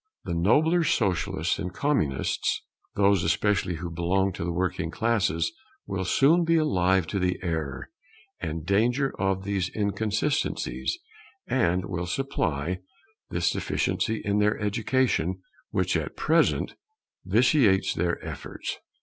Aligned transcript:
The 0.23 0.33
nobler 0.33 0.83
socialists 0.83 1.59
and 1.59 1.71
communists, 1.71 2.63
those 2.95 3.23
especially 3.23 3.75
who 3.75 3.91
belong 3.91 4.33
to 4.33 4.43
the 4.43 4.51
working 4.51 4.89
classes, 4.89 5.51
will 5.85 6.05
soon 6.05 6.43
be 6.43 6.55
alive 6.57 7.05
to 7.05 7.19
the 7.19 7.37
error 7.43 7.91
and 8.39 8.65
danger 8.65 9.13
of 9.21 9.43
these 9.43 9.69
inconsistencies, 9.75 10.97
and 11.45 11.85
will 11.85 12.07
supply 12.07 12.79
this 13.29 13.51
deficiency 13.51 14.23
in 14.25 14.39
their 14.39 14.59
education, 14.59 15.43
which 15.69 15.95
at 15.95 16.17
present 16.17 16.73
vitiates 17.23 17.93
their 17.93 18.17
efforts. 18.25 18.79